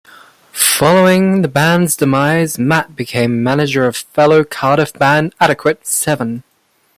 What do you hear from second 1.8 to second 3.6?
demise Matt became